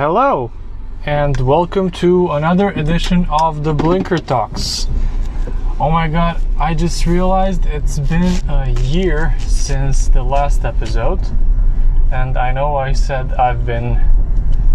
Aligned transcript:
Hello, 0.00 0.50
and 1.04 1.38
welcome 1.42 1.90
to 1.90 2.30
another 2.30 2.70
edition 2.70 3.26
of 3.26 3.64
the 3.64 3.74
Blinker 3.74 4.16
Talks. 4.16 4.86
Oh 5.78 5.90
my 5.90 6.08
god, 6.08 6.40
I 6.58 6.72
just 6.72 7.04
realized 7.04 7.66
it's 7.66 7.98
been 7.98 8.40
a 8.48 8.70
year 8.80 9.34
since 9.40 10.08
the 10.08 10.22
last 10.22 10.64
episode, 10.64 11.20
and 12.10 12.38
I 12.38 12.50
know 12.50 12.76
I 12.76 12.94
said 12.94 13.34
I've 13.34 13.66
been. 13.66 14.00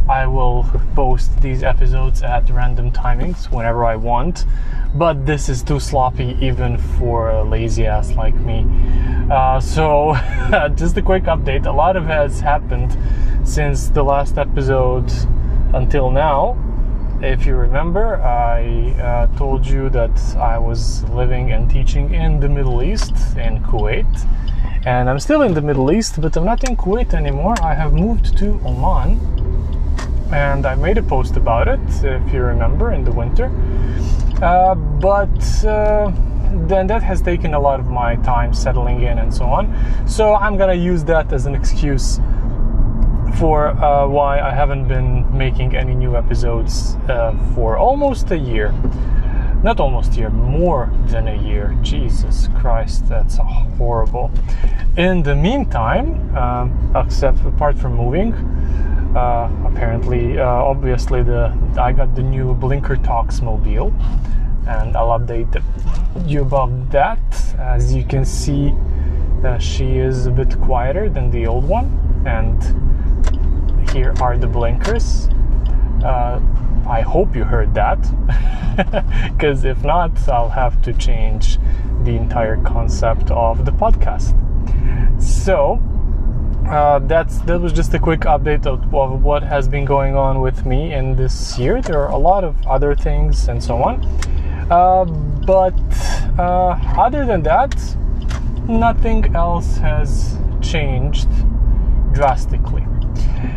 I 0.08 0.28
will 0.28 0.70
post 0.94 1.42
these 1.42 1.64
episodes 1.64 2.22
at 2.22 2.48
random 2.52 2.92
timings 2.92 3.50
whenever 3.50 3.84
I 3.84 3.96
want, 3.96 4.46
but 4.94 5.26
this 5.26 5.50
is 5.50 5.64
too 5.64 5.80
sloppy 5.80 6.38
even 6.40 6.78
for 6.78 7.32
a 7.32 7.44
lazy 7.44 7.88
ass 7.88 8.12
like 8.12 8.36
me. 8.36 8.68
Uh, 9.32 9.60
so, 9.60 10.14
just 10.76 10.96
a 10.98 11.02
quick 11.02 11.24
update. 11.24 11.66
A 11.66 11.72
lot 11.72 11.96
of 11.96 12.06
has 12.06 12.42
happened 12.42 12.96
since 13.46 13.90
the 13.90 14.04
last 14.04 14.38
episode 14.38 15.10
until 15.74 16.10
now. 16.10 16.58
If 17.22 17.46
you 17.46 17.56
remember, 17.56 18.18
I 18.18 18.92
uh, 19.00 19.38
told 19.38 19.66
you 19.66 19.90
that 19.92 20.36
I 20.36 20.58
was 20.58 21.04
living 21.12 21.52
and 21.52 21.70
teaching 21.70 22.14
in 22.14 22.40
the 22.40 22.50
Middle 22.50 22.82
East, 22.84 23.14
in 23.38 23.64
Kuwait. 23.64 24.06
And 24.86 25.10
I'm 25.10 25.20
still 25.20 25.44
in 25.44 25.54
the 25.54 25.62
Middle 25.62 25.92
East, 25.92 26.20
but 26.20 26.36
I'm 26.36 26.44
not 26.44 26.64
in 26.68 26.76
Kuwait 26.76 27.14
anymore. 27.14 27.56
I 27.62 27.76
have 27.76 27.94
moved 27.94 28.38
to 28.40 28.60
Oman. 28.66 29.20
And 30.34 30.66
I 30.66 30.76
made 30.76 30.98
a 30.98 31.04
post 31.04 31.38
about 31.38 31.68
it, 31.68 31.80
if 32.04 32.34
you 32.34 32.42
remember, 32.42 32.92
in 32.92 33.04
the 33.04 33.12
winter. 33.12 33.52
Uh, 34.42 34.76
but 34.76 35.66
uh, 35.66 36.12
then 36.68 36.88
that 36.88 37.04
has 37.04 37.22
taken 37.22 37.54
a 37.54 37.60
lot 37.60 37.80
of 37.80 37.88
my 37.88 38.16
time 38.18 38.54
settling 38.54 39.02
in 39.02 39.20
and 39.20 39.34
so 39.34 39.46
on. 39.46 39.74
So 40.08 40.36
I'm 40.36 40.58
gonna 40.58 40.74
use 40.74 41.04
that 41.06 41.32
as 41.32 41.46
an 41.46 41.56
excuse 41.56 42.20
for 43.38 43.68
uh, 43.68 44.08
why 44.08 44.40
I 44.40 44.52
haven't 44.52 44.88
been 44.88 45.26
making 45.38 45.76
any 45.76 45.94
new 45.94 46.16
episodes 46.16 46.96
uh, 47.10 47.36
for 47.54 47.78
almost 47.78 48.32
a 48.32 48.38
year. 48.38 48.74
Not 49.62 49.80
almost 49.80 50.14
a 50.14 50.20
year, 50.20 50.30
more 50.30 50.90
than 51.08 51.28
a 51.28 51.36
year. 51.36 51.76
Jesus 51.82 52.48
Christ, 52.60 53.10
that's 53.10 53.38
horrible. 53.78 54.32
In 54.96 55.24
the 55.24 55.36
meantime, 55.36 56.38
um, 56.38 56.94
except 56.96 57.44
apart 57.46 57.78
from 57.78 57.96
moving, 57.96 58.34
uh, 59.16 59.50
apparently, 59.66 60.38
uh, 60.38 60.46
obviously, 60.46 61.24
the 61.24 61.54
I 61.78 61.92
got 61.92 62.16
the 62.16 62.24
new 62.24 62.54
Blinker 62.54 62.98
Talks 62.98 63.42
mobile, 63.42 63.94
and 64.68 64.96
I'll 64.96 65.20
update 65.20 65.62
you 66.26 66.42
about 66.42 66.92
that. 66.92 67.20
As 67.58 67.94
you 67.94 68.04
can 68.04 68.24
see, 68.24 68.74
uh, 69.44 69.58
she 69.58 69.98
is 69.98 70.26
a 70.26 70.32
bit 70.32 70.60
quieter 70.62 71.10
than 71.10 71.32
the 71.32 71.48
old 71.48 71.66
one, 71.66 71.88
and 72.26 72.85
here 73.96 74.14
are 74.20 74.38
the 74.38 74.46
blinkers. 74.46 75.30
Uh, 76.04 76.42
I 76.86 77.00
hope 77.00 77.34
you 77.34 77.46
heard 77.46 77.74
that, 77.76 78.02
because 79.32 79.64
if 79.64 79.82
not, 79.86 80.12
I'll 80.28 80.50
have 80.50 80.82
to 80.82 80.92
change 80.92 81.58
the 82.04 82.12
entire 82.12 82.62
concept 82.62 83.32
of 83.32 83.64
the 83.64 83.72
podcast. 83.72 84.36
So, 85.22 85.82
uh, 86.68 87.00
that's 87.00 87.40
that 87.44 87.62
was 87.62 87.72
just 87.72 87.94
a 87.94 88.00
quick 88.00 88.22
update 88.22 88.66
of, 88.66 88.94
of, 88.94 89.24
what 89.24 89.44
has 89.44 89.70
been 89.70 89.86
going 89.86 90.18
on 90.18 90.42
with 90.42 90.66
me 90.66 90.94
in 90.94 91.16
this 91.16 91.58
year. 91.58 91.82
There 91.82 92.00
are 92.00 92.12
a 92.12 92.18
lot 92.18 92.44
of 92.44 92.68
other 92.68 92.96
things 92.96 93.48
and 93.48 93.64
so 93.64 93.82
on, 93.82 94.04
uh, 94.70 95.06
but 95.06 95.74
uh, 96.38 96.78
other 96.98 97.26
than 97.26 97.44
that, 97.44 97.74
nothing 98.68 99.34
else 99.34 99.78
has 99.78 100.38
changed 100.62 101.30
drastically. 102.12 102.86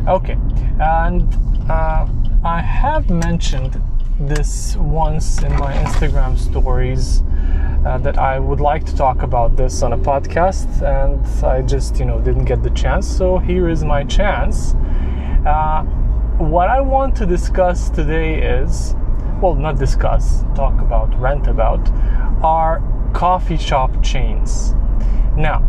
Okay, 0.08 0.38
and 0.80 1.22
uh, 1.70 2.06
I 2.42 2.62
have 2.62 3.10
mentioned 3.10 3.78
this 4.18 4.74
once 4.76 5.42
in 5.42 5.52
my 5.56 5.74
Instagram 5.74 6.38
stories 6.38 7.22
uh, 7.84 7.98
that 7.98 8.16
I 8.16 8.38
would 8.38 8.58
like 8.58 8.86
to 8.86 8.96
talk 8.96 9.20
about 9.20 9.56
this 9.56 9.82
on 9.82 9.92
a 9.92 9.98
podcast, 9.98 10.80
and 10.80 11.22
I 11.44 11.60
just, 11.60 11.98
you 11.98 12.06
know, 12.06 12.18
didn't 12.20 12.46
get 12.46 12.62
the 12.62 12.70
chance. 12.70 13.06
So 13.06 13.36
here 13.36 13.68
is 13.68 13.84
my 13.84 14.02
chance. 14.02 14.74
Uh, 15.44 15.82
what 16.38 16.70
I 16.70 16.80
want 16.80 17.14
to 17.16 17.26
discuss 17.26 17.90
today 17.90 18.40
is, 18.40 18.94
well, 19.42 19.56
not 19.56 19.78
discuss, 19.78 20.42
talk 20.54 20.80
about, 20.80 21.14
rant 21.20 21.48
about, 21.48 21.86
are 22.42 22.82
coffee 23.12 23.58
shop 23.58 24.02
chains. 24.02 24.72
Now, 25.36 25.62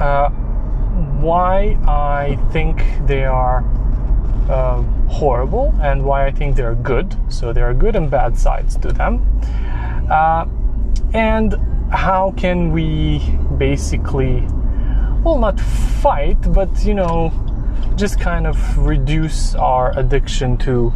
uh, 0.00 0.30
why 1.20 1.78
I 1.86 2.36
think 2.52 2.82
they 3.06 3.24
are 3.24 3.64
uh, 4.48 4.82
horrible 5.08 5.74
and 5.80 6.04
why 6.04 6.26
I 6.26 6.30
think 6.30 6.56
they're 6.56 6.74
good. 6.74 7.16
So 7.28 7.52
there 7.52 7.68
are 7.68 7.74
good 7.74 7.96
and 7.96 8.10
bad 8.10 8.38
sides 8.38 8.76
to 8.78 8.92
them. 8.92 9.24
Uh, 10.10 10.46
and 11.14 11.54
how 11.90 12.32
can 12.36 12.70
we 12.70 13.18
basically 13.56 14.46
well 15.24 15.38
not 15.38 15.58
fight 15.58 16.36
but 16.52 16.84
you 16.84 16.92
know 16.92 17.32
just 17.96 18.20
kind 18.20 18.46
of 18.46 18.78
reduce 18.78 19.54
our 19.54 19.98
addiction 19.98 20.56
to 20.58 20.92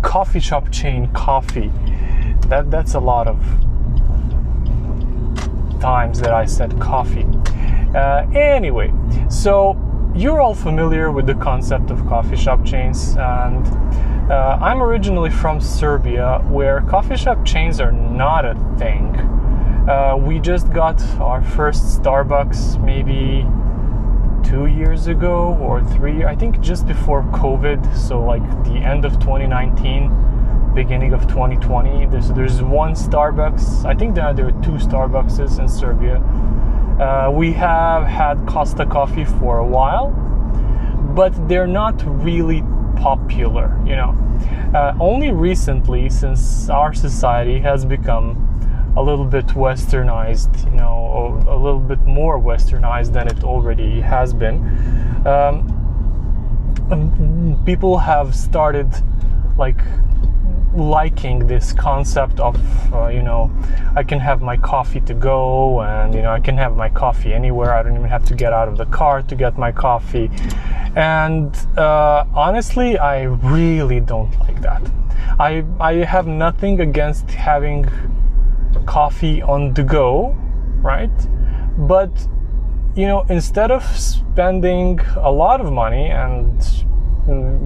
coffee 0.00 0.40
shop 0.40 0.70
chain 0.72 1.06
coffee 1.12 1.70
that 2.48 2.70
that's 2.70 2.94
a 2.94 2.98
lot 2.98 3.28
of 3.28 3.38
times 5.80 6.18
that 6.20 6.32
i 6.32 6.46
said 6.46 6.80
coffee 6.80 7.26
uh, 7.94 8.26
anyway 8.34 8.92
so 9.28 9.76
you're 10.14 10.40
all 10.40 10.54
familiar 10.54 11.10
with 11.10 11.26
the 11.26 11.34
concept 11.34 11.90
of 11.90 11.98
coffee 12.06 12.36
shop 12.36 12.64
chains 12.64 13.16
and 13.16 13.66
uh, 14.30 14.58
i'm 14.60 14.82
originally 14.82 15.30
from 15.30 15.60
serbia 15.60 16.38
where 16.48 16.80
coffee 16.82 17.16
shop 17.16 17.44
chains 17.44 17.80
are 17.80 17.92
not 17.92 18.44
a 18.44 18.54
thing 18.78 19.16
uh, 19.88 20.16
we 20.16 20.38
just 20.38 20.72
got 20.72 21.02
our 21.18 21.42
first 21.42 22.00
Starbucks 22.00 22.80
maybe 22.84 23.44
two 24.48 24.66
years 24.66 25.08
ago 25.08 25.56
or 25.60 25.82
three, 25.82 26.24
I 26.24 26.36
think 26.36 26.60
just 26.60 26.86
before 26.86 27.24
COVID, 27.24 27.96
so 27.96 28.22
like 28.22 28.42
the 28.64 28.74
end 28.74 29.04
of 29.04 29.14
2019, 29.14 30.72
beginning 30.72 31.12
of 31.12 31.22
2020. 31.22 32.06
There's, 32.06 32.28
there's 32.30 32.62
one 32.62 32.92
Starbucks, 32.92 33.84
I 33.84 33.94
think 33.94 34.14
there, 34.14 34.32
there 34.32 34.46
are 34.46 34.62
two 34.62 34.78
Starbucks 34.78 35.58
in 35.58 35.66
Serbia. 35.66 36.22
Uh, 37.00 37.30
we 37.32 37.52
have 37.52 38.06
had 38.06 38.46
Costa 38.46 38.86
Coffee 38.86 39.24
for 39.24 39.58
a 39.58 39.66
while, 39.66 40.10
but 41.14 41.32
they're 41.48 41.66
not 41.66 42.02
really 42.24 42.62
popular, 42.96 43.78
you 43.84 43.96
know. 43.96 44.16
Uh, 44.74 44.96
only 45.00 45.30
recently, 45.30 46.08
since 46.08 46.68
our 46.68 46.92
society 46.92 47.58
has 47.58 47.84
become 47.84 48.48
a 48.96 49.02
little 49.02 49.24
bit 49.24 49.46
westernized, 49.48 50.64
you 50.70 50.76
know, 50.76 51.42
a 51.48 51.56
little 51.56 51.80
bit 51.80 52.00
more 52.04 52.38
westernized 52.38 53.12
than 53.12 53.26
it 53.26 53.42
already 53.42 54.00
has 54.00 54.34
been. 54.34 54.56
Um, 55.26 55.68
people 57.64 57.98
have 57.98 58.34
started 58.34 58.88
like 59.56 59.80
liking 60.74 61.46
this 61.46 61.72
concept 61.72 62.40
of 62.40 62.56
uh, 62.94 63.08
you 63.08 63.22
know 63.22 63.50
i 63.94 64.02
can 64.02 64.18
have 64.18 64.40
my 64.40 64.56
coffee 64.56 65.00
to 65.00 65.12
go 65.12 65.82
and 65.82 66.14
you 66.14 66.22
know 66.22 66.30
i 66.30 66.40
can 66.40 66.56
have 66.56 66.76
my 66.76 66.88
coffee 66.88 67.32
anywhere. 67.34 67.74
I 67.74 67.82
don't 67.82 67.96
even 67.96 68.08
have 68.08 68.24
to 68.26 68.34
get 68.34 68.52
out 68.52 68.68
of 68.68 68.76
the 68.78 68.86
car 68.86 69.22
to 69.22 69.34
get 69.34 69.58
my 69.58 69.70
coffee. 69.72 70.30
And 70.96 71.54
uh, 71.76 72.24
honestly 72.34 72.98
i 72.98 73.22
really 73.22 74.00
don't 74.00 74.38
like 74.40 74.60
that. 74.62 74.82
I 75.38 75.64
i 75.80 75.94
have 76.04 76.26
nothing 76.26 76.80
against 76.80 77.30
having 77.30 77.88
coffee 78.86 79.42
on 79.42 79.74
the 79.74 79.82
go, 79.82 80.36
right? 80.82 81.10
But 81.76 82.10
you 82.94 83.06
know, 83.06 83.24
instead 83.28 83.70
of 83.70 83.84
spending 83.96 85.00
a 85.16 85.30
lot 85.30 85.60
of 85.60 85.72
money, 85.72 86.10
and 86.10 86.62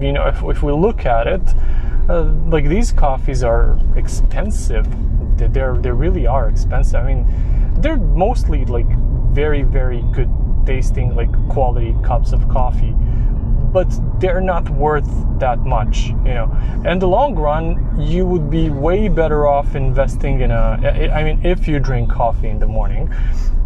you 0.01 0.13
know, 0.13 0.27
if, 0.27 0.41
if 0.43 0.63
we 0.63 0.71
look 0.71 1.05
at 1.05 1.27
it, 1.27 1.41
uh, 2.09 2.23
like 2.47 2.67
these 2.67 2.91
coffees 2.91 3.43
are 3.43 3.79
expensive. 3.95 4.87
They're 5.37 5.77
they 5.77 5.91
really 5.91 6.25
are 6.25 6.49
expensive. 6.49 6.95
I 6.95 7.13
mean, 7.13 7.25
they're 7.81 7.97
mostly 7.97 8.65
like 8.65 8.87
very 9.33 9.61
very 9.61 10.01
good 10.11 10.29
tasting 10.65 11.15
like 11.15 11.31
quality 11.49 11.95
cups 12.03 12.33
of 12.33 12.47
coffee 12.49 12.93
but 13.71 13.87
they're 14.19 14.41
not 14.41 14.67
worth 14.71 15.09
that 15.39 15.59
much 15.59 16.07
you 16.07 16.33
know 16.37 16.47
in 16.85 16.97
the 16.99 17.07
long 17.07 17.35
run 17.35 17.65
you 17.99 18.25
would 18.25 18.49
be 18.49 18.69
way 18.69 19.07
better 19.07 19.45
off 19.47 19.75
investing 19.75 20.41
in 20.41 20.51
a 20.51 21.11
i 21.13 21.23
mean 21.23 21.39
if 21.45 21.67
you 21.67 21.79
drink 21.79 22.09
coffee 22.09 22.49
in 22.49 22.59
the 22.59 22.65
morning 22.65 23.13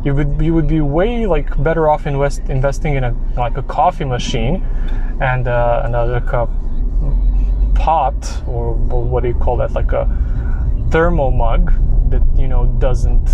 you 0.04 0.14
would 0.14 0.42
you 0.42 0.54
would 0.54 0.68
be 0.68 0.82
way 0.82 1.26
like 1.26 1.48
better 1.64 1.90
off 1.90 2.08
invest, 2.08 2.42
investing 2.50 2.96
in 2.96 3.04
a 3.04 3.16
like 3.38 3.56
a 3.58 3.64
coffee 3.64 4.06
machine 4.06 4.56
and 5.22 5.48
uh, 5.48 5.84
another 5.86 6.20
cup 6.20 6.50
pot 7.82 8.44
or 8.48 8.74
what 8.74 9.24
do 9.24 9.30
you 9.30 9.34
call 9.34 9.58
that 9.58 9.72
like 9.72 9.92
a 9.92 10.06
thermal 10.92 11.32
mug 11.32 11.74
that 12.12 12.22
you 12.38 12.48
know 12.48 12.68
doesn't 12.78 13.28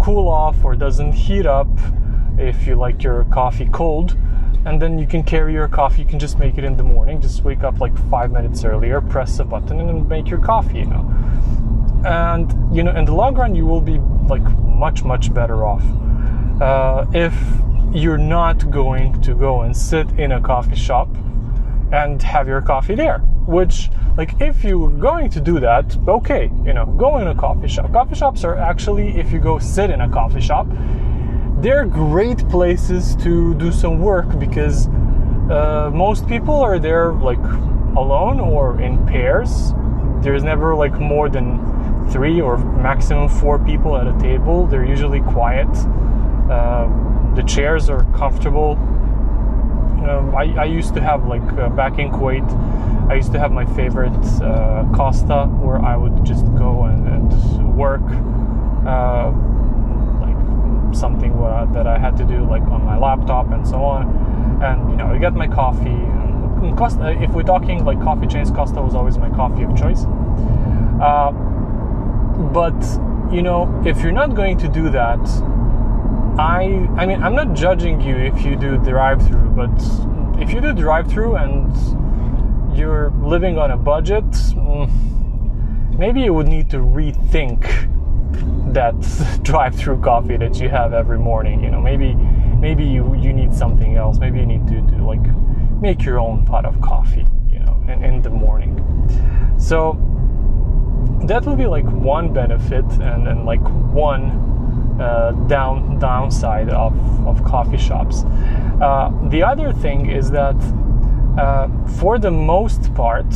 cool 0.00 0.28
off 0.28 0.64
or 0.64 0.74
doesn't 0.74 1.12
heat 1.12 1.46
up 1.46 1.68
if 2.38 2.66
you 2.66 2.74
like 2.74 3.04
your 3.04 3.24
coffee 3.26 3.68
cold 3.72 4.16
and 4.64 4.82
then 4.82 4.98
you 4.98 5.06
can 5.06 5.22
carry 5.22 5.52
your 5.52 5.68
coffee. 5.68 6.02
You 6.02 6.08
can 6.08 6.18
just 6.18 6.38
make 6.38 6.58
it 6.58 6.64
in 6.64 6.76
the 6.76 6.82
morning. 6.82 7.20
Just 7.20 7.44
wake 7.44 7.62
up 7.62 7.80
like 7.80 7.96
five 8.10 8.32
minutes 8.32 8.64
earlier, 8.64 9.00
press 9.00 9.38
a 9.38 9.44
button, 9.44 9.80
and 9.80 10.08
make 10.08 10.28
your 10.28 10.40
coffee. 10.40 10.80
You 10.80 10.86
know, 10.86 12.02
and 12.04 12.76
you 12.76 12.82
know, 12.82 12.94
in 12.94 13.04
the 13.04 13.14
long 13.14 13.34
run, 13.34 13.54
you 13.54 13.64
will 13.64 13.80
be 13.80 13.98
like 14.28 14.42
much 14.42 15.04
much 15.04 15.32
better 15.32 15.64
off 15.64 15.82
uh, 16.60 17.06
if 17.14 17.34
you're 17.92 18.18
not 18.18 18.70
going 18.70 19.20
to 19.22 19.34
go 19.34 19.62
and 19.62 19.74
sit 19.74 20.10
in 20.18 20.32
a 20.32 20.40
coffee 20.40 20.76
shop 20.76 21.08
and 21.92 22.22
have 22.22 22.46
your 22.46 22.60
coffee 22.60 22.94
there. 22.94 23.22
Which, 23.48 23.88
like, 24.18 24.38
if 24.42 24.62
you're 24.62 24.90
going 24.90 25.30
to 25.30 25.40
do 25.40 25.58
that, 25.58 25.96
okay, 26.06 26.50
you 26.66 26.74
know, 26.74 26.84
go 26.84 27.16
in 27.16 27.28
a 27.28 27.34
coffee 27.34 27.66
shop. 27.66 27.90
Coffee 27.92 28.14
shops 28.14 28.44
are 28.44 28.56
actually, 28.56 29.18
if 29.18 29.32
you 29.32 29.38
go 29.38 29.58
sit 29.58 29.88
in 29.88 30.02
a 30.02 30.08
coffee 30.10 30.42
shop, 30.42 30.66
they're 31.62 31.86
great 31.86 32.46
places 32.50 33.16
to 33.16 33.54
do 33.54 33.72
some 33.72 34.00
work 34.00 34.38
because 34.38 34.86
uh, 35.50 35.90
most 35.94 36.28
people 36.28 36.56
are 36.56 36.78
there 36.78 37.14
like 37.14 37.38
alone 37.96 38.38
or 38.38 38.78
in 38.82 39.04
pairs. 39.06 39.72
There's 40.20 40.42
never 40.42 40.74
like 40.74 40.92
more 41.00 41.30
than 41.30 42.10
three 42.10 42.42
or 42.42 42.58
maximum 42.58 43.30
four 43.30 43.58
people 43.58 43.96
at 43.96 44.06
a 44.06 44.18
table. 44.18 44.66
They're 44.66 44.84
usually 44.84 45.20
quiet. 45.20 45.68
Uh, 46.50 47.34
the 47.34 47.42
chairs 47.44 47.88
are 47.88 48.04
comfortable. 48.14 48.76
Um, 50.06 50.34
I, 50.34 50.54
I, 50.56 50.64
used 50.64 50.94
to 50.94 51.00
have 51.00 51.26
like 51.26 51.42
uh, 51.54 51.68
back 51.70 51.98
in 51.98 52.10
Kuwait, 52.10 52.48
I 53.10 53.14
used 53.14 53.32
to 53.32 53.38
have 53.38 53.52
my 53.52 53.64
favorite 53.64 54.16
uh, 54.42 54.84
Costa 54.94 55.46
where 55.46 55.78
I 55.84 55.96
would 55.96 56.24
just 56.24 56.44
go 56.56 56.84
and, 56.84 57.06
and 57.08 57.76
work 57.76 58.02
uh, 58.86 59.30
like 60.20 60.94
something 60.94 61.32
that 61.72 61.86
I 61.86 61.98
had 61.98 62.16
to 62.18 62.24
do 62.24 62.48
like 62.48 62.62
on 62.62 62.84
my 62.84 62.96
laptop 62.96 63.50
and 63.50 63.66
so 63.66 63.82
on. 63.82 64.62
And 64.62 64.90
you 64.90 64.96
know, 64.96 65.06
I 65.06 65.18
get 65.18 65.34
my 65.34 65.48
coffee. 65.48 65.88
And 65.88 66.76
Costa, 66.76 67.10
if 67.22 67.30
we're 67.30 67.42
talking 67.42 67.84
like 67.84 68.00
coffee 68.00 68.26
chains, 68.26 68.50
Costa 68.50 68.80
was 68.80 68.94
always 68.94 69.18
my 69.18 69.30
coffee 69.30 69.64
of 69.64 69.76
choice. 69.76 70.04
Uh, 71.00 71.32
but 72.52 72.80
you 73.32 73.42
know, 73.42 73.82
if 73.84 74.00
you're 74.02 74.12
not 74.12 74.34
going 74.34 74.56
to 74.58 74.68
do 74.68 74.88
that, 74.90 75.20
I 76.38 76.88
I 76.96 77.06
mean 77.06 77.22
I'm 77.22 77.34
not 77.34 77.54
judging 77.54 78.00
you 78.00 78.16
if 78.16 78.44
you 78.44 78.56
do 78.56 78.78
drive 78.78 79.26
through, 79.26 79.50
but 79.50 79.70
if 80.40 80.52
you 80.52 80.60
do 80.60 80.72
drive 80.72 81.10
through 81.10 81.36
and 81.36 82.78
you're 82.78 83.10
living 83.22 83.58
on 83.58 83.72
a 83.72 83.76
budget, 83.76 84.24
mm, 84.24 85.98
maybe 85.98 86.20
you 86.20 86.32
would 86.32 86.46
need 86.46 86.70
to 86.70 86.78
rethink 86.78 87.88
that 88.72 88.94
drive 89.42 89.74
through 89.74 90.00
coffee 90.00 90.36
that 90.36 90.60
you 90.60 90.68
have 90.68 90.92
every 90.92 91.18
morning. 91.18 91.62
You 91.62 91.70
know, 91.70 91.80
maybe 91.80 92.14
maybe 92.58 92.84
you, 92.84 93.14
you 93.16 93.32
need 93.32 93.54
something 93.54 93.96
else. 93.96 94.18
Maybe 94.18 94.38
you 94.38 94.46
need 94.46 94.66
to, 94.68 94.80
to 94.80 95.04
like 95.04 95.24
make 95.80 96.04
your 96.04 96.18
own 96.18 96.44
pot 96.44 96.64
of 96.64 96.80
coffee, 96.80 97.26
you 97.50 97.60
know, 97.60 97.82
in, 97.88 98.04
in 98.04 98.22
the 98.22 98.30
morning. 98.30 98.76
So 99.58 99.96
that 101.24 101.44
would 101.46 101.58
be 101.58 101.66
like 101.66 101.84
one 101.84 102.32
benefit 102.32 102.84
and, 102.84 103.26
then 103.26 103.44
like 103.44 103.62
one 103.92 104.57
uh, 105.00 105.32
down 105.46 105.98
downside 105.98 106.68
of, 106.70 106.94
of 107.26 107.42
coffee 107.44 107.78
shops. 107.78 108.24
Uh, 108.80 109.10
the 109.28 109.42
other 109.42 109.72
thing 109.72 110.10
is 110.10 110.30
that 110.30 110.56
uh, 111.38 111.68
for 111.98 112.18
the 112.18 112.30
most 112.30 112.92
part, 112.94 113.32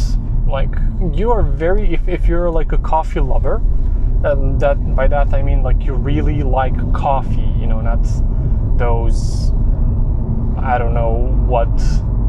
like 0.49 0.75
you 1.13 1.31
are 1.31 1.43
very 1.43 1.93
if, 1.93 2.09
if 2.09 2.27
you're 2.27 2.51
like 2.51 2.73
a 2.73 2.79
coffee 2.79 3.21
lover, 3.21 3.63
and 4.25 4.61
that 4.61 4.95
by 4.95 5.07
that 5.09 5.33
I 5.35 5.43
mean 5.43 5.63
like 5.63 5.83
you 5.85 5.95
really 5.95 6.43
like 6.43 6.77
coffee, 6.93 7.53
you 7.59 7.67
know, 7.67 7.81
not 7.81 8.05
those 8.79 9.53
I 10.59 10.79
don't 10.79 10.95
know 10.95 11.29
what 11.47 11.77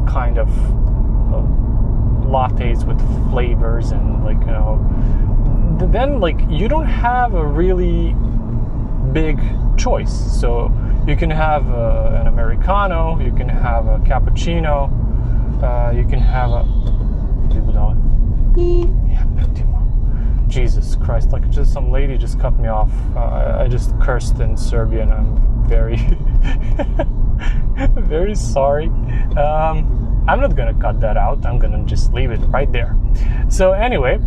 kind 0.06 0.38
of 0.38 0.48
lattes 2.24 2.84
with 2.84 3.00
flavors 3.30 3.92
and 3.92 4.24
like 4.24 4.40
you 4.40 4.52
know 4.52 4.80
then 5.92 6.20
like 6.20 6.40
you 6.48 6.68
don't 6.68 6.86
have 6.86 7.34
a 7.34 7.46
really 7.46 8.14
big 9.14 9.38
choice. 9.78 10.12
So 10.40 10.72
you 11.06 11.16
can 11.16 11.30
have 11.30 11.70
uh, 11.70 12.18
an 12.20 12.26
americano, 12.26 13.18
you 13.20 13.32
can 13.32 13.48
have 13.48 13.86
a 13.86 13.98
cappuccino, 14.00 14.90
uh, 15.62 15.92
you 15.92 16.04
can 16.04 16.18
have 16.18 16.50
a 16.50 16.64
Jesus 20.48 20.94
Christ! 20.94 21.32
Like 21.32 21.48
just 21.50 21.72
some 21.72 21.90
lady 21.90 22.16
just 22.16 22.38
cut 22.38 22.56
me 22.60 22.68
off. 22.68 22.92
Uh, 23.16 23.58
I 23.60 23.66
just 23.66 23.98
cursed 24.00 24.38
in 24.38 24.56
Serbian. 24.56 25.10
I'm 25.10 25.66
very, 25.66 25.96
very 28.00 28.36
sorry. 28.36 28.86
Um, 29.36 30.24
I'm 30.28 30.40
not 30.40 30.54
gonna 30.54 30.74
cut 30.74 31.00
that 31.00 31.16
out. 31.16 31.44
I'm 31.44 31.58
gonna 31.58 31.84
just 31.84 32.12
leave 32.12 32.30
it 32.30 32.38
right 32.50 32.70
there. 32.70 32.96
So 33.48 33.72
anyway. 33.72 34.20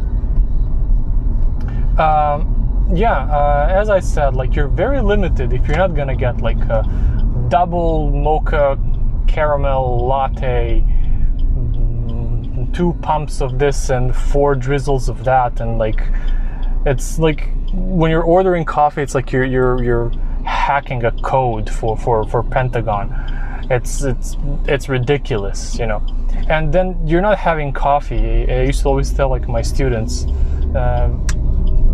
Um, 1.97 2.56
yeah, 2.93 3.23
uh, 3.25 3.67
as 3.69 3.89
I 3.89 3.99
said, 3.99 4.35
like 4.35 4.55
you're 4.55 4.67
very 4.67 5.01
limited 5.01 5.53
if 5.53 5.67
you're 5.67 5.77
not 5.77 5.93
gonna 5.95 6.15
get 6.15 6.41
like 6.41 6.57
a 6.57 6.83
double 7.49 8.09
mocha 8.11 8.79
caramel 9.27 10.05
latte, 10.07 10.83
mm, 11.37 12.73
two 12.73 12.93
pumps 13.01 13.41
of 13.41 13.59
this 13.59 13.89
and 13.89 14.15
four 14.15 14.55
drizzles 14.55 15.09
of 15.09 15.23
that, 15.25 15.59
and 15.59 15.77
like 15.77 16.01
it's 16.85 17.19
like 17.19 17.49
when 17.73 18.09
you're 18.11 18.23
ordering 18.23 18.63
coffee, 18.63 19.01
it's 19.01 19.15
like 19.15 19.31
you're 19.31 19.45
you're 19.45 19.83
you're 19.83 20.11
hacking 20.45 21.03
a 21.03 21.11
code 21.21 21.69
for 21.69 21.97
for 21.97 22.25
for 22.25 22.41
Pentagon. 22.41 23.11
It's 23.69 24.03
it's 24.03 24.37
it's 24.65 24.87
ridiculous, 24.87 25.77
you 25.77 25.87
know. 25.87 26.01
And 26.49 26.71
then 26.71 27.05
you're 27.05 27.21
not 27.21 27.37
having 27.37 27.73
coffee. 27.73 28.49
I 28.49 28.63
used 28.63 28.81
to 28.83 28.87
always 28.87 29.11
tell 29.11 29.29
like 29.29 29.49
my 29.49 29.61
students. 29.61 30.25
Uh, 30.75 31.09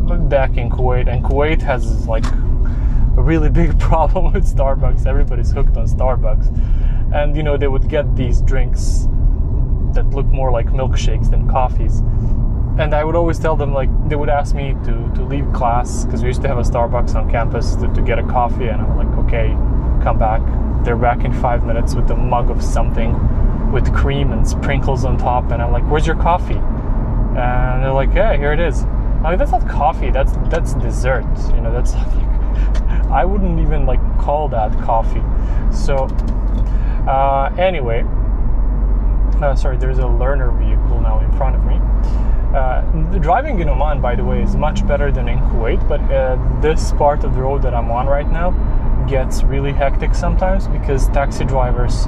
back 0.08 0.58
in 0.58 0.70
Kuwait, 0.70 1.08
and 1.08 1.24
Kuwait 1.24 1.62
has 1.62 2.08
like 2.08 2.26
a 2.26 3.22
really 3.22 3.50
big 3.50 3.80
problem 3.90 4.34
with 4.34 4.46
Starbucks. 4.46 5.06
Everybody's 5.06 5.52
hooked 5.52 5.78
on 5.78 5.88
Starbucks, 5.88 7.14
and 7.14 7.36
you 7.36 7.44
know 7.44 7.58
they 7.58 7.68
would 7.68 7.88
get 7.88 8.16
these 8.16 8.42
drinks 8.42 9.08
that 9.94 10.10
look 10.10 10.26
more 10.28 10.52
like 10.52 10.68
milkshakes 10.68 11.30
than 11.30 11.48
coffees. 11.50 12.00
And 12.80 12.96
I 12.96 13.04
would 13.04 13.16
always 13.16 13.38
tell 13.38 13.56
them 13.56 13.74
like 13.74 13.90
they 14.10 14.16
would 14.16 14.30
ask 14.30 14.56
me 14.56 14.76
to 14.86 15.12
to 15.16 15.24
leave 15.24 15.52
class 15.54 16.06
because 16.06 16.22
we 16.22 16.28
used 16.28 16.42
to 16.42 16.48
have 16.48 16.58
a 16.58 16.64
Starbucks 16.64 17.16
on 17.16 17.30
campus 17.30 17.76
to, 17.76 17.88
to 17.94 18.02
get 18.02 18.20
a 18.20 18.24
coffee, 18.24 18.68
and 18.68 18.82
I'm 18.82 18.98
like, 18.98 19.26
okay, 19.26 19.50
come 20.04 20.18
back. 20.18 20.42
They're 20.84 20.98
back 20.98 21.24
in 21.24 21.32
five 21.34 21.66
minutes 21.66 21.96
with 21.96 22.10
a 22.12 22.16
mug 22.16 22.50
of 22.50 22.62
something 22.62 23.72
with 23.72 23.94
cream 23.94 24.32
and 24.32 24.48
sprinkles 24.48 25.06
on 25.06 25.18
top, 25.18 25.52
and 25.52 25.62
I'm 25.62 25.72
like, 25.72 25.90
where's 25.90 26.06
your 26.06 26.18
coffee? 26.18 26.56
And 26.56 27.84
they're 27.84 27.94
like, 27.94 28.14
yeah, 28.14 28.36
here 28.36 28.54
it 28.54 28.60
is. 28.60 28.86
That's 29.24 29.52
not 29.52 29.68
coffee. 29.68 30.12
That's 30.12 30.34
that's 30.50 30.74
dessert. 30.76 31.26
You 31.56 31.62
know, 31.62 31.72
that's 31.72 31.94
I 33.12 33.26
wouldn't 33.26 33.60
even 33.60 33.86
like 33.86 34.02
call 34.20 34.50
that 34.50 34.72
coffee. 34.82 35.24
So 35.72 36.08
uh, 37.08 37.54
anyway, 37.58 38.04
uh, 39.42 39.56
sorry, 39.56 39.78
there's 39.78 40.00
a 40.00 40.08
learner 40.08 40.52
vehicle 40.52 41.02
now 41.02 41.20
in 41.20 41.32
front 41.38 41.56
of 41.56 41.64
me. 41.66 41.80
Uh, 42.58 42.82
driving 43.20 43.60
in 43.60 43.70
Oman, 43.70 44.00
by 44.00 44.16
the 44.16 44.24
way, 44.24 44.42
is 44.44 44.56
much 44.56 44.86
better 44.86 45.12
than 45.12 45.28
in 45.28 45.40
Kuwait, 45.40 45.88
but 45.88 46.00
uh, 46.12 46.38
this 46.62 46.92
part 46.94 47.24
of 47.24 47.34
the 47.34 47.42
road 47.42 47.64
that 47.64 47.74
I'm 47.74 47.90
on 47.90 48.06
right 48.06 48.30
now 48.32 48.52
gets 49.08 49.44
really 49.44 49.74
hectic 49.74 50.14
sometimes 50.14 50.68
because 50.68 51.08
taxi 51.10 51.46
drivers 51.46 52.08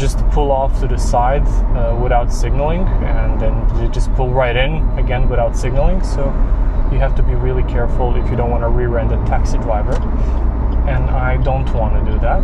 just 0.00 0.18
pull 0.30 0.50
off 0.50 0.80
to 0.80 0.88
the 0.88 0.96
side 0.96 1.46
uh, 1.76 1.94
without 2.02 2.32
signaling 2.32 2.80
and 3.04 3.38
then 3.38 3.54
you 3.80 3.88
just 3.90 4.12
pull 4.14 4.30
right 4.30 4.56
in 4.56 4.76
again 4.98 5.28
without 5.28 5.54
signaling. 5.54 6.02
So 6.02 6.24
you 6.90 6.98
have 6.98 7.14
to 7.16 7.22
be 7.22 7.34
really 7.34 7.62
careful 7.64 8.16
if 8.16 8.28
you 8.30 8.36
don't 8.36 8.50
want 8.50 8.62
to 8.62 8.68
rear-end 8.68 9.12
a 9.12 9.16
taxi 9.26 9.58
driver. 9.58 9.94
And 10.88 11.10
I 11.10 11.36
don't 11.36 11.70
want 11.74 11.94
to 12.02 12.12
do 12.12 12.18
that. 12.20 12.42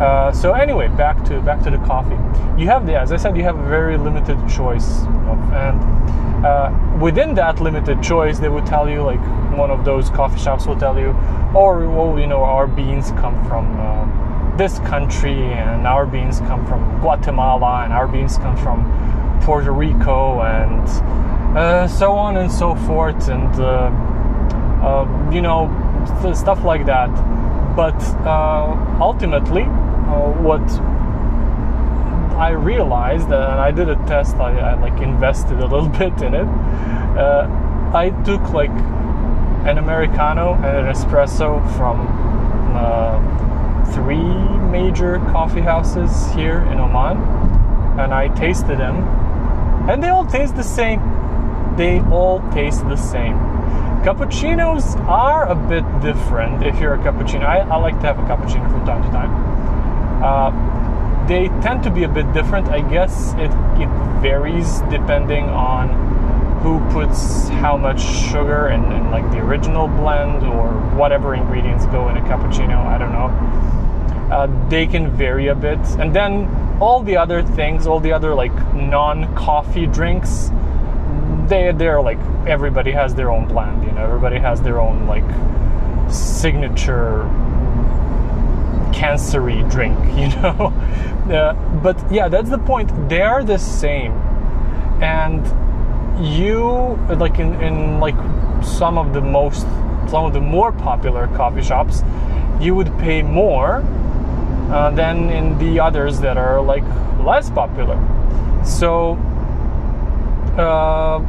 Uh, 0.00 0.32
so 0.32 0.52
anyway 0.52 0.88
back 0.88 1.22
to 1.24 1.40
back 1.40 1.62
to 1.64 1.70
the 1.70 1.78
coffee. 1.78 2.16
You 2.60 2.66
have 2.68 2.86
the 2.86 2.98
as 2.98 3.12
I 3.12 3.16
said 3.16 3.36
you 3.36 3.42
have 3.44 3.58
a 3.58 3.68
very 3.68 3.96
limited 3.96 4.38
choice 4.48 5.02
of, 5.02 5.38
and 5.52 6.44
uh, 6.44 6.98
within 7.00 7.34
that 7.34 7.60
limited 7.60 8.02
choice 8.02 8.38
they 8.38 8.48
would 8.48 8.66
tell 8.66 8.88
you 8.88 9.02
like 9.02 9.20
one 9.56 9.70
of 9.70 9.84
those 9.84 10.10
coffee 10.10 10.38
shops 10.38 10.66
will 10.66 10.76
tell 10.76 10.98
you 10.98 11.10
or 11.54 11.84
oh, 11.84 11.90
well 11.90 12.18
you 12.18 12.26
know 12.26 12.42
our 12.42 12.66
beans 12.66 13.10
come 13.12 13.42
from 13.48 13.64
uh, 13.80 14.25
this 14.56 14.78
country, 14.80 15.42
and 15.52 15.86
our 15.86 16.06
beans 16.06 16.40
come 16.40 16.66
from 16.66 17.00
Guatemala, 17.00 17.82
and 17.84 17.92
our 17.92 18.08
beans 18.08 18.38
come 18.38 18.56
from 18.56 18.84
Puerto 19.42 19.72
Rico, 19.72 20.40
and 20.42 20.88
uh, 21.56 21.86
so 21.86 22.12
on 22.12 22.36
and 22.36 22.50
so 22.50 22.74
forth, 22.74 23.28
and 23.28 23.52
uh, 23.60 23.90
uh, 24.82 25.30
you 25.32 25.42
know, 25.42 25.68
stuff 26.34 26.64
like 26.64 26.86
that. 26.86 27.10
But 27.76 28.00
uh, 28.26 28.98
ultimately, 29.00 29.62
uh, 29.62 30.32
what 30.40 30.62
I 32.36 32.50
realized, 32.50 33.26
and 33.26 33.34
I 33.34 33.70
did 33.70 33.88
a 33.88 33.96
test, 34.06 34.36
I, 34.36 34.58
I, 34.58 34.74
like 34.74 35.00
invested 35.00 35.58
a 35.60 35.66
little 35.66 35.88
bit 36.00 36.20
in 36.22 36.34
it. 36.34 36.46
Uh, 37.16 37.48
I 37.94 38.10
took 38.24 38.42
like 38.50 38.70
an 39.66 39.78
Americano 39.78 40.54
and 40.54 40.86
an 40.86 40.94
espresso 40.94 41.60
from 41.76 42.06
three 43.94 44.34
major 44.70 45.18
coffee 45.30 45.60
houses 45.60 46.32
here 46.34 46.60
in 46.70 46.78
Oman, 46.78 47.16
and 47.98 48.12
I 48.12 48.28
tasted 48.34 48.78
them, 48.78 48.96
and 49.88 50.02
they 50.02 50.08
all 50.08 50.26
taste 50.26 50.56
the 50.56 50.62
same. 50.62 51.00
They 51.76 52.00
all 52.00 52.40
taste 52.52 52.82
the 52.88 52.96
same. 52.96 53.36
Cappuccinos 54.04 54.96
are 55.08 55.48
a 55.48 55.54
bit 55.54 55.84
different 56.00 56.64
if 56.64 56.78
you're 56.80 56.94
a 56.94 56.98
cappuccino. 56.98 57.44
I, 57.44 57.58
I 57.58 57.76
like 57.76 57.98
to 58.00 58.06
have 58.06 58.18
a 58.18 58.22
cappuccino 58.22 58.70
from 58.70 58.86
time 58.86 59.02
to 59.02 59.10
time. 59.10 60.22
Uh, 60.22 61.26
they 61.26 61.48
tend 61.60 61.82
to 61.82 61.90
be 61.90 62.04
a 62.04 62.08
bit 62.08 62.32
different. 62.32 62.68
I 62.68 62.80
guess 62.88 63.34
it, 63.34 63.50
it 63.80 63.88
varies 64.22 64.80
depending 64.90 65.44
on 65.44 65.88
who 66.66 66.80
puts 66.90 67.46
how 67.62 67.76
much 67.76 68.00
sugar 68.02 68.70
in, 68.70 68.82
in 68.90 69.08
like 69.12 69.22
the 69.30 69.38
original 69.38 69.86
blend 69.86 70.44
or 70.44 70.72
whatever 70.96 71.32
ingredients 71.32 71.86
go 71.86 72.08
in 72.08 72.16
a 72.16 72.20
cappuccino. 72.22 72.84
I 72.84 72.98
don't 72.98 73.12
know. 73.12 74.34
Uh, 74.34 74.68
they 74.68 74.84
can 74.84 75.08
vary 75.16 75.46
a 75.46 75.54
bit. 75.54 75.78
And 76.00 76.12
then 76.12 76.48
all 76.80 77.04
the 77.04 77.16
other 77.16 77.44
things, 77.44 77.86
all 77.86 78.00
the 78.00 78.10
other 78.10 78.34
like 78.34 78.52
non-coffee 78.74 79.86
drinks, 79.86 80.50
they 81.46 81.70
they're 81.70 82.02
like 82.02 82.18
everybody 82.48 82.90
has 82.90 83.14
their 83.14 83.30
own 83.30 83.46
blend. 83.46 83.84
You 83.84 83.92
know, 83.92 84.04
everybody 84.04 84.40
has 84.40 84.60
their 84.60 84.80
own 84.80 85.06
like 85.06 85.28
signature 86.10 87.30
cancery 88.92 89.62
drink. 89.70 89.96
You 90.16 90.28
know, 90.42 90.72
uh, 91.32 91.54
but 91.80 91.96
yeah, 92.10 92.28
that's 92.28 92.50
the 92.50 92.58
point. 92.58 92.90
They 93.08 93.22
are 93.22 93.44
the 93.44 93.58
same, 93.58 94.12
and 95.00 95.46
you 96.20 96.96
like 97.18 97.38
in, 97.38 97.54
in 97.62 98.00
like 98.00 98.16
some 98.64 98.98
of 98.98 99.12
the 99.12 99.20
most 99.20 99.62
some 100.08 100.24
of 100.24 100.32
the 100.32 100.40
more 100.40 100.72
popular 100.72 101.26
coffee 101.28 101.62
shops 101.62 102.02
you 102.60 102.74
would 102.74 102.96
pay 102.98 103.22
more 103.22 103.82
uh, 104.70 104.90
than 104.92 105.30
in 105.30 105.58
the 105.58 105.78
others 105.78 106.20
that 106.20 106.36
are 106.36 106.60
like 106.60 106.84
less 107.24 107.50
popular. 107.50 107.96
So 108.64 109.12
uh, 110.56 111.20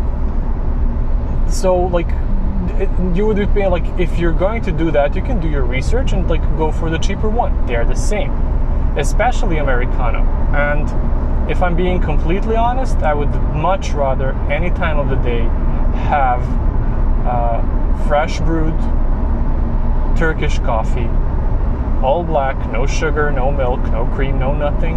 so 1.49 1.75
like 1.75 2.07
it, 2.79 2.89
you 3.15 3.25
would 3.25 3.37
be 3.37 3.45
paying 3.47 3.71
like 3.71 3.85
if 3.99 4.17
you're 4.17 4.31
going 4.33 4.61
to 4.63 4.71
do 4.71 4.91
that 4.91 5.15
you 5.15 5.21
can 5.21 5.39
do 5.39 5.49
your 5.49 5.63
research 5.63 6.13
and 6.13 6.29
like 6.29 6.41
go 6.57 6.71
for 6.71 6.89
the 6.89 6.97
cheaper 6.97 7.29
one. 7.29 7.65
They're 7.65 7.85
the 7.85 7.95
same 7.95 8.31
especially 8.97 9.57
americano. 9.57 10.23
And 10.53 10.89
if 11.49 11.63
I'm 11.63 11.75
being 11.75 12.01
completely 12.01 12.55
honest, 12.55 12.97
I 12.97 13.13
would 13.13 13.33
much 13.53 13.91
rather 13.91 14.33
any 14.51 14.69
time 14.69 14.99
of 14.99 15.09
the 15.09 15.15
day 15.15 15.43
have 16.09 16.43
uh, 17.25 18.07
fresh 18.07 18.39
brewed 18.39 18.77
Turkish 20.17 20.59
coffee, 20.59 21.09
all 22.03 22.23
black, 22.23 22.57
no 22.71 22.85
sugar, 22.85 23.31
no 23.31 23.51
milk, 23.51 23.79
no 23.91 24.05
cream, 24.07 24.39
no 24.39 24.53
nothing, 24.53 24.95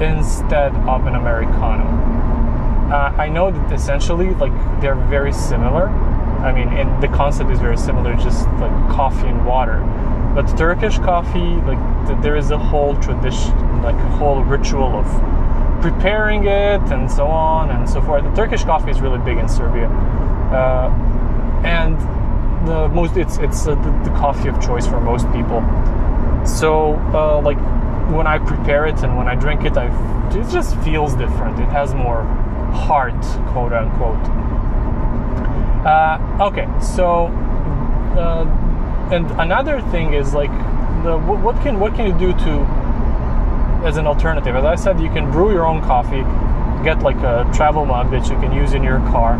instead 0.00 0.74
of 0.88 1.06
an 1.06 1.14
Americano. 1.14 1.84
Uh, 2.92 3.14
I 3.16 3.28
know 3.28 3.50
that 3.50 3.72
essentially, 3.72 4.30
like, 4.34 4.52
they're 4.80 4.94
very 4.94 5.32
similar. 5.32 5.88
I 5.88 6.52
mean, 6.52 6.68
and 6.70 7.02
the 7.02 7.08
concept 7.08 7.50
is 7.50 7.60
very 7.60 7.76
similar, 7.76 8.14
just 8.16 8.46
like 8.58 8.72
coffee 8.90 9.28
and 9.28 9.46
water. 9.46 9.78
But 10.34 10.46
Turkish 10.58 10.98
coffee, 10.98 11.54
like, 11.66 12.22
there 12.22 12.36
is 12.36 12.50
a 12.50 12.58
whole 12.58 12.96
tradition, 12.96 13.82
like 13.82 13.94
a 13.94 14.08
whole 14.16 14.42
ritual 14.42 14.96
of 14.96 15.06
preparing 15.82 16.44
it 16.44 16.80
and 16.92 17.10
so 17.10 17.26
on 17.26 17.70
and 17.70 17.90
so 17.90 18.00
forth. 18.00 18.22
The 18.22 18.30
Turkish 18.30 18.64
coffee 18.64 18.90
is 18.90 19.00
really 19.00 19.18
big 19.18 19.36
in 19.36 19.48
Serbia, 19.48 19.88
uh, 19.88 20.88
and 21.64 21.98
the 22.66 22.88
most 22.88 23.16
it's 23.16 23.36
it's 23.38 23.66
uh, 23.66 23.74
the, 23.74 23.90
the, 24.08 24.16
coffee 24.16 24.48
of 24.48 24.62
choice 24.64 24.86
for 24.86 25.00
most 25.00 25.30
people. 25.32 25.60
So 26.46 26.94
uh, 27.12 27.40
like 27.42 27.58
when 28.14 28.26
I 28.26 28.38
prepare 28.38 28.86
it 28.86 29.02
and 29.02 29.16
when 29.16 29.26
I 29.26 29.34
drink 29.34 29.64
it, 29.64 29.76
I 29.76 29.88
it 30.30 30.48
just 30.50 30.76
feels 30.82 31.14
different. 31.14 31.58
It 31.58 31.68
has 31.68 31.94
more 31.94 32.22
heart, 32.72 33.20
quote 33.52 33.72
unquote. 33.72 34.24
Uh, 35.84 36.46
okay, 36.48 36.68
so 36.80 37.26
uh, 38.16 38.44
and 39.12 39.28
another 39.40 39.80
thing 39.90 40.14
is 40.14 40.32
like 40.32 40.52
the 41.02 41.18
what 41.18 41.60
can 41.62 41.80
what 41.80 41.94
can 41.96 42.06
you 42.06 42.18
do 42.18 42.32
to 42.44 42.81
as 43.84 43.96
an 43.96 44.06
alternative. 44.06 44.54
As 44.54 44.64
I 44.64 44.76
said, 44.76 45.00
you 45.00 45.10
can 45.10 45.30
brew 45.30 45.52
your 45.52 45.66
own 45.66 45.82
coffee, 45.82 46.22
get 46.84 47.02
like 47.02 47.16
a 47.18 47.48
travel 47.52 47.84
mug 47.84 48.10
that 48.12 48.28
you 48.28 48.36
can 48.36 48.52
use 48.52 48.74
in 48.74 48.82
your 48.82 48.98
car 49.10 49.38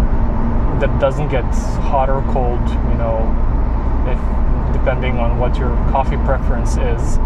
that 0.80 1.00
doesn't 1.00 1.28
get 1.28 1.44
hot 1.44 2.10
or 2.10 2.22
cold, 2.32 2.60
you 2.68 2.98
know, 2.98 3.22
if, 4.08 4.72
depending 4.72 5.18
on 5.18 5.38
what 5.38 5.56
your 5.56 5.70
coffee 5.90 6.16
preference 6.24 6.72
is. 6.72 7.18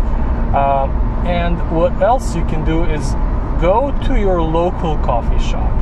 Uh, 0.52 0.86
and 1.26 1.58
what 1.74 1.92
else 2.02 2.36
you 2.36 2.44
can 2.44 2.64
do 2.64 2.84
is 2.84 3.12
go 3.60 3.96
to 4.06 4.20
your 4.20 4.42
local 4.42 4.98
coffee 4.98 5.42
shop, 5.42 5.72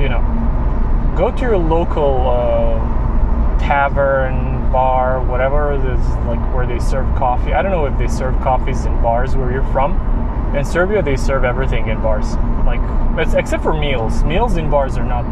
you 0.00 0.08
know, 0.08 0.20
go 1.16 1.30
to 1.30 1.40
your 1.40 1.56
local 1.56 2.28
uh, 2.28 3.58
tavern, 3.60 4.72
bar, 4.72 5.20
whatever 5.24 5.72
it 5.72 5.84
is, 5.84 6.08
like 6.26 6.40
where 6.54 6.66
they 6.66 6.80
serve 6.80 7.06
coffee. 7.16 7.52
I 7.52 7.62
don't 7.62 7.70
know 7.70 7.86
if 7.86 7.96
they 7.96 8.08
serve 8.08 8.34
coffees 8.40 8.86
in 8.86 9.00
bars 9.00 9.36
where 9.36 9.52
you're 9.52 9.66
from 9.72 10.09
in 10.56 10.64
Serbia, 10.64 11.02
they 11.02 11.16
serve 11.16 11.44
everything 11.44 11.88
in 11.88 12.00
bars, 12.00 12.34
like 12.66 12.80
except 13.34 13.62
for 13.62 13.72
meals. 13.72 14.24
Meals 14.24 14.56
in 14.56 14.70
bars 14.70 14.96
are 14.96 15.04
not 15.04 15.26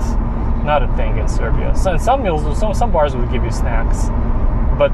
not 0.65 0.83
a 0.83 0.89
thing 0.97 1.19
in 1.19 1.29
Serbia. 1.29 1.75
So 1.77 1.97
some 1.97 2.23
meals, 2.23 2.59
some 2.59 2.75
some 2.75 2.93
bars 2.93 3.17
will 3.17 3.27
give 3.27 3.45
you 3.45 3.51
snacks, 3.51 4.09
but 4.79 4.93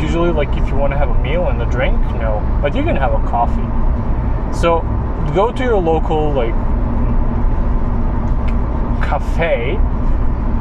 usually, 0.00 0.30
like 0.30 0.48
if 0.56 0.68
you 0.68 0.74
want 0.74 0.92
to 0.92 0.98
have 0.98 1.10
a 1.10 1.22
meal 1.22 1.48
and 1.48 1.60
a 1.62 1.66
drink, 1.66 1.98
no. 2.18 2.42
But 2.62 2.74
you 2.74 2.82
can 2.82 2.96
have 2.96 3.12
a 3.12 3.28
coffee. 3.28 3.66
So 4.58 4.80
go 5.34 5.52
to 5.52 5.62
your 5.62 5.78
local 5.78 6.32
like 6.32 6.54
cafe 9.02 9.76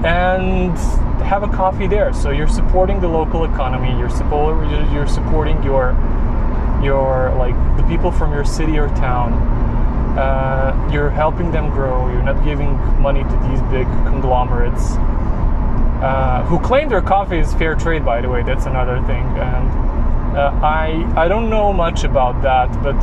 and 0.05 0.77
have 1.25 1.43
a 1.43 1.47
coffee 1.47 1.87
there. 1.87 2.13
So 2.13 2.29
you're 2.29 2.47
supporting 2.47 3.01
the 3.01 3.07
local 3.07 3.45
economy. 3.45 3.97
You're 3.97 4.09
support 4.09 4.69
you're 4.91 5.07
supporting 5.07 5.61
your 5.63 5.93
your 6.85 7.33
like 7.37 7.55
the 7.77 7.83
people 7.83 8.11
from 8.11 8.31
your 8.31 8.45
city 8.45 8.77
or 8.77 8.87
town 8.89 9.33
uh, 10.17 10.89
you're 10.93 11.09
helping 11.09 11.51
them 11.51 11.69
grow. 11.71 12.09
You're 12.09 12.23
not 12.23 12.41
giving 12.45 12.77
money 13.01 13.23
to 13.23 13.47
these 13.49 13.61
big 13.63 13.85
conglomerates 14.07 14.95
uh, 16.01 16.45
who 16.47 16.57
claim 16.59 16.87
their 16.87 17.01
coffee 17.01 17.39
is 17.39 17.53
fair 17.55 17.75
trade 17.75 18.05
by 18.05 18.21
the 18.21 18.29
way. 18.29 18.41
That's 18.41 18.65
another 18.65 19.01
thing. 19.07 19.25
And 19.37 20.37
uh, 20.37 20.57
I, 20.63 21.11
I 21.17 21.27
don't 21.27 21.49
know 21.49 21.73
much 21.73 22.05
about 22.05 22.41
that 22.43 22.71
but 22.81 22.95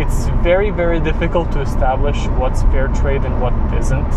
it's 0.00 0.26
very 0.42 0.70
very 0.70 1.00
difficult 1.00 1.50
to 1.52 1.60
establish 1.60 2.26
what's 2.38 2.62
fair 2.64 2.88
trade 2.88 3.24
and 3.24 3.40
what 3.40 3.52
isn't 3.74 4.12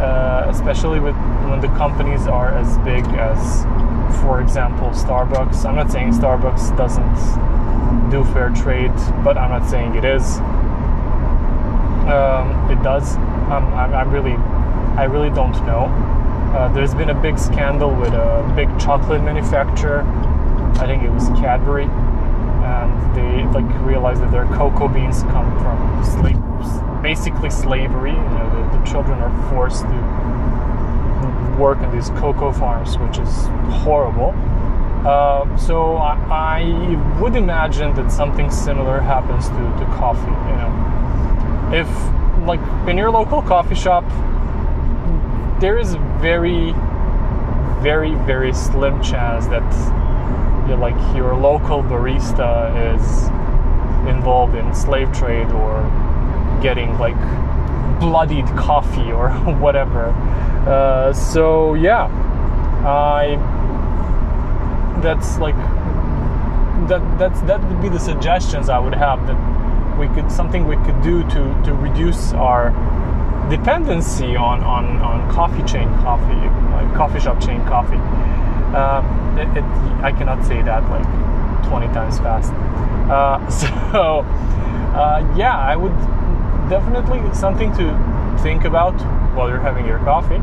uh, 0.00 0.46
especially 0.48 1.00
with 1.00 1.14
when 1.48 1.60
the 1.60 1.68
companies 1.68 2.26
are 2.26 2.50
as 2.50 2.78
big 2.78 3.04
as 3.14 3.64
for 4.20 4.40
example 4.40 4.88
starbucks. 4.90 5.64
I'm 5.64 5.76
not 5.76 5.90
saying 5.90 6.12
starbucks 6.12 6.76
doesn't 6.76 7.16
do 8.10 8.24
fair 8.32 8.50
trade, 8.50 8.92
but 9.24 9.36
I'm 9.36 9.50
not 9.50 9.68
saying 9.68 9.94
it 9.94 10.04
is. 10.04 10.38
Um, 12.08 12.70
it 12.70 12.82
does. 12.82 13.16
Um, 13.16 13.72
I'm, 13.74 13.94
I'm, 13.94 14.10
really, 14.10 14.34
I 14.96 15.04
really 15.04 15.30
don't 15.30 15.54
know. 15.66 15.86
Uh, 16.54 16.72
there's 16.72 16.94
been 16.94 17.10
a 17.10 17.20
big 17.20 17.38
scandal 17.38 17.94
with 17.94 18.12
a 18.12 18.52
big 18.54 18.68
chocolate 18.78 19.22
manufacturer. 19.22 20.02
I 20.76 20.86
think 20.86 21.02
it 21.02 21.10
was 21.10 21.28
Cadbury, 21.40 21.84
and 21.84 23.16
they 23.16 23.44
like 23.52 23.66
realized 23.84 24.22
that 24.22 24.30
their 24.30 24.46
cocoa 24.46 24.88
beans 24.88 25.22
come 25.22 25.50
from 25.58 25.84
basically 27.04 27.50
slavery. 27.50 28.12
You 28.12 28.16
know, 28.16 28.70
the, 28.72 28.78
the 28.78 28.84
children 28.84 29.18
are 29.20 29.50
forced 29.50 29.82
to 29.82 31.58
work 31.60 31.78
in 31.82 31.92
these 31.92 32.08
cocoa 32.10 32.50
farms, 32.50 32.96
which 32.98 33.18
is 33.18 33.46
horrible. 33.84 34.32
Uh, 35.04 35.54
so 35.58 35.96
I, 35.96 36.62
I, 36.62 37.20
would 37.20 37.36
imagine 37.36 37.94
that 37.96 38.10
something 38.10 38.50
similar 38.50 39.00
happens 39.00 39.48
to, 39.50 39.54
to 39.54 39.84
coffee. 39.96 40.30
You 40.48 40.56
know, 40.56 41.70
if 41.74 42.46
like 42.46 42.60
in 42.88 42.96
your 42.96 43.10
local 43.10 43.42
coffee 43.42 43.74
shop, 43.74 44.04
there 45.60 45.76
is 45.76 45.94
very, 46.22 46.72
very, 47.82 48.14
very 48.24 48.54
slim 48.54 49.02
chance 49.02 49.46
that 49.48 49.62
you're 50.66 50.78
like 50.78 50.96
your 51.14 51.36
local 51.36 51.82
barista 51.82 52.72
is 52.94 53.28
involved 54.08 54.54
in 54.54 54.74
slave 54.74 55.12
trade 55.12 55.50
or 55.52 55.82
getting 56.62 56.96
like 56.98 57.16
bloodied 58.00 58.46
coffee 58.56 59.12
or 59.12 59.28
whatever. 59.60 60.06
Uh, 60.66 61.12
so 61.12 61.74
yeah, 61.74 62.06
I 62.86 63.36
that's 65.04 65.38
like 65.38 65.56
that 66.88 67.02
that's 67.18 67.40
that 67.42 67.62
would 67.68 67.80
be 67.80 67.88
the 67.88 68.00
suggestions 68.00 68.68
I 68.68 68.78
would 68.78 68.94
have 68.94 69.26
that 69.28 69.38
we 69.98 70.08
could 70.08 70.32
something 70.32 70.66
we 70.66 70.76
could 70.76 71.00
do 71.02 71.22
to 71.22 71.62
to 71.64 71.74
reduce 71.74 72.32
our 72.32 72.70
dependency 73.48 74.34
on 74.34 74.64
on, 74.64 74.84
on 75.02 75.30
coffee 75.30 75.62
chain 75.62 75.88
coffee 76.02 76.48
like 76.74 76.94
coffee 76.96 77.20
shop 77.20 77.40
chain 77.40 77.60
coffee. 77.66 78.00
Um, 78.74 79.04
it, 79.38 79.48
it, 79.58 79.64
I 80.02 80.10
cannot 80.10 80.44
say 80.44 80.60
that 80.62 80.82
like 80.90 81.06
20 81.68 81.86
times 81.94 82.18
fast. 82.18 82.52
Uh, 83.10 83.38
so, 83.60 83.68
uh, 84.98 85.34
yeah, 85.36 85.56
I 85.56 85.76
would 85.76 85.94
definitely 86.68 87.22
something 87.34 87.72
to 87.76 88.38
think 88.42 88.64
about 88.64 88.94
while 89.34 89.48
you're 89.48 89.60
having 89.60 89.86
your 89.86 89.98
coffee, 90.00 90.40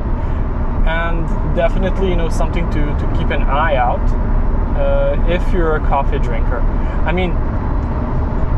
and 0.85 1.55
definitely 1.55 2.09
you 2.09 2.15
know 2.15 2.29
something 2.29 2.69
to 2.71 2.79
to 2.79 3.15
keep 3.17 3.29
an 3.29 3.43
eye 3.43 3.75
out 3.75 4.01
uh, 4.77 5.15
if 5.27 5.41
you're 5.53 5.75
a 5.75 5.79
coffee 5.79 6.19
drinker. 6.19 6.59
I 7.05 7.11
mean, 7.11 7.31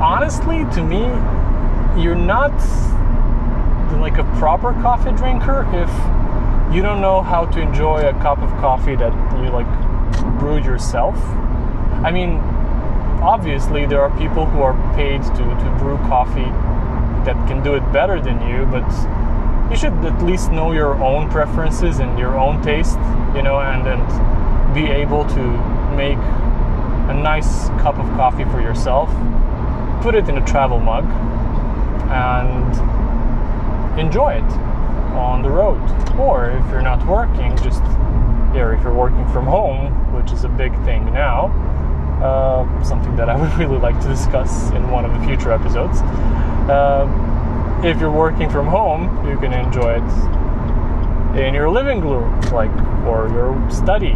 honestly, 0.01 0.65
to 0.75 0.83
me, 0.83 1.03
you're 2.01 2.15
not 2.15 2.53
like 3.99 4.17
a 4.17 4.23
proper 4.37 4.73
coffee 4.81 5.11
drinker 5.11 5.67
if 5.73 5.89
you 6.73 6.81
don't 6.81 7.01
know 7.01 7.21
how 7.21 7.45
to 7.45 7.61
enjoy 7.61 8.01
a 8.01 8.13
cup 8.13 8.39
of 8.39 8.49
coffee 8.59 8.95
that 8.95 9.13
you 9.41 9.49
like 9.49 9.67
brewed 10.39 10.65
yourself. 10.65 11.15
I 12.03 12.11
mean, 12.11 12.37
obviously 13.21 13.85
there 13.85 14.01
are 14.01 14.09
people 14.17 14.45
who 14.45 14.61
are 14.61 14.73
paid 14.95 15.21
to, 15.23 15.43
to 15.43 15.75
brew 15.79 15.97
coffee 16.09 16.51
that 17.25 17.35
can 17.47 17.63
do 17.63 17.75
it 17.75 17.93
better 17.93 18.19
than 18.19 18.41
you, 18.47 18.65
but 18.65 18.83
you 19.73 19.79
should 19.79 20.05
at 20.05 20.23
least 20.23 20.51
know 20.51 20.71
your 20.71 20.93
own 21.03 21.27
preferences 21.31 21.97
and 21.97 22.19
your 22.19 22.37
own 22.37 22.61
taste, 22.61 22.99
you 23.35 23.41
know, 23.41 23.59
and 23.59 23.87
and 23.87 24.75
be 24.75 24.85
able 24.85 25.25
to 25.25 25.41
make 25.95 26.17
a 27.09 27.13
nice 27.13 27.69
cup 27.81 27.97
of 27.97 28.05
coffee 28.15 28.43
for 28.45 28.61
yourself. 28.61 29.09
Put 30.03 30.13
it 30.13 30.29
in 30.29 30.37
a 30.37 30.45
travel 30.45 30.79
mug 30.79 31.05
and 32.11 33.99
enjoy 33.99 34.33
it 34.33 34.51
on 35.17 35.41
the 35.41 35.49
road. 35.49 35.81
Or 36.19 36.51
if 36.51 36.69
you're 36.69 36.83
not 36.83 37.03
working, 37.07 37.57
just 37.57 37.81
yeah, 38.53 38.77
if 38.77 38.83
you're 38.83 38.93
working 38.93 39.27
from 39.29 39.47
home, 39.47 40.13
which 40.13 40.31
is 40.31 40.43
a 40.43 40.49
big 40.49 40.71
thing 40.85 41.05
now, 41.05 41.47
uh, 42.23 42.83
something 42.83 43.15
that 43.15 43.27
I 43.27 43.35
would 43.35 43.51
really 43.57 43.79
like 43.79 43.99
to 44.01 44.07
discuss 44.07 44.69
in 44.69 44.91
one 44.91 45.03
of 45.03 45.19
the 45.19 45.25
future 45.25 45.51
episodes. 45.51 45.99
Uh, 46.69 47.07
if 47.83 47.99
you're 47.99 48.11
working 48.11 48.49
from 48.49 48.65
home, 48.65 49.27
you 49.27 49.37
can 49.37 49.51
enjoy 49.51 49.95
it 49.95 51.45
in 51.45 51.53
your 51.53 51.69
living 51.69 51.99
room, 51.99 52.39
like 52.51 52.71
or 53.05 53.27
your 53.29 53.69
study 53.69 54.13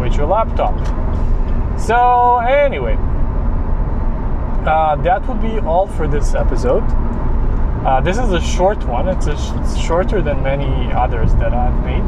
with 0.00 0.14
your 0.14 0.26
laptop. 0.26 0.74
So 1.78 2.38
anyway, 2.38 2.96
uh, 4.64 4.96
that 5.02 5.26
would 5.28 5.42
be 5.42 5.58
all 5.58 5.86
for 5.86 6.08
this 6.08 6.34
episode. 6.34 6.82
Uh, 7.84 8.00
this 8.00 8.16
is 8.16 8.32
a 8.32 8.40
short 8.40 8.82
one. 8.86 9.06
It's, 9.08 9.26
sh- 9.26 9.50
it's, 9.56 9.76
shorter 9.76 10.22
than 10.22 10.42
many 10.42 10.90
others 10.92 11.34
that 11.34 11.52
I've 11.52 11.84
made. 11.84 12.00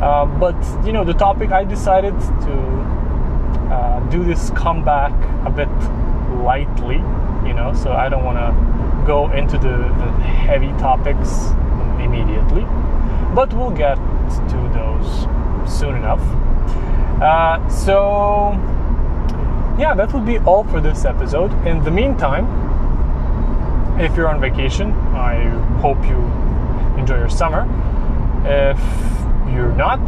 Uh, 0.00 0.26
but 0.26 0.54
you 0.86 0.92
know, 0.92 1.02
the 1.02 1.14
topic 1.14 1.50
I 1.50 1.64
decided 1.64 2.12
to 2.12 2.52
uh, 3.72 4.00
do 4.10 4.22
this 4.22 4.50
comeback 4.50 5.12
a 5.44 5.50
bit 5.50 5.68
lightly. 6.44 6.98
You 7.48 7.54
know, 7.54 7.72
so 7.74 7.92
I 7.92 8.08
don't 8.08 8.24
want 8.24 8.38
to 8.38 8.77
go 9.08 9.32
into 9.32 9.56
the, 9.56 9.68
the, 9.68 10.08
heavy 10.48 10.68
topics 10.78 11.48
immediately, 11.98 12.62
but 13.34 13.50
we'll 13.54 13.70
get 13.70 13.96
to 13.96 14.58
those 14.74 15.26
soon 15.78 15.96
enough. 15.96 16.20
Uh, 17.22 17.66
so 17.70 18.52
yeah, 19.78 19.94
that 19.94 20.12
would 20.12 20.26
be 20.26 20.38
all 20.40 20.62
for 20.64 20.82
this 20.82 21.06
episode. 21.06 21.50
In 21.66 21.82
the 21.82 21.90
meantime, 21.90 22.44
if 23.98 24.14
you're 24.14 24.28
on 24.28 24.42
vacation, 24.42 24.92
I 25.14 25.48
hope 25.80 26.04
you 26.04 26.18
enjoy 27.00 27.16
your 27.16 27.30
summer. 27.30 27.62
If 28.44 28.78
you're 29.54 29.72
not, 29.72 30.02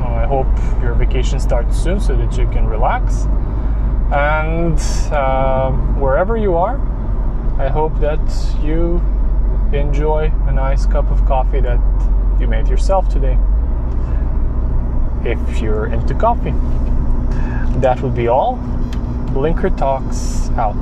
I 0.00 0.26
hope 0.26 0.48
your 0.82 0.94
vacation 0.94 1.38
starts 1.40 1.76
soon 1.76 2.00
so 2.00 2.16
that 2.16 2.38
you 2.38 2.48
can 2.48 2.66
relax. 2.66 3.26
And 4.10 4.80
uh, 5.12 5.72
wherever 6.00 6.38
you 6.38 6.56
are, 6.56 6.78
I 7.58 7.68
hope 7.68 7.98
that 8.00 8.20
you 8.62 9.00
enjoy 9.72 10.30
a 10.46 10.52
nice 10.52 10.84
cup 10.84 11.10
of 11.10 11.24
coffee 11.24 11.60
that 11.60 11.80
you 12.38 12.46
made 12.46 12.68
yourself 12.68 13.08
today. 13.08 13.38
If 15.24 15.60
you're 15.60 15.86
into 15.86 16.14
coffee, 16.14 16.52
that 17.80 17.98
would 18.02 18.14
be 18.14 18.28
all. 18.28 18.56
Blinker 19.32 19.70
Talks 19.70 20.50
out. 20.50 20.76